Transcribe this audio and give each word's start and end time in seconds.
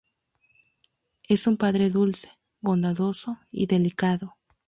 Es 1.29 1.45
un 1.45 1.57
padre 1.57 1.91
dulce, 1.91 2.31
bondadoso 2.59 3.37
y 3.51 3.67
delicado. 3.67 4.35